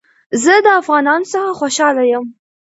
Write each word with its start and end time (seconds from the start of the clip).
زه 0.43 0.53
د 0.65 0.67
افغانانو 0.81 1.29
څخه 1.33 1.49
خوشحاله 1.59 2.03
يم 2.11 2.25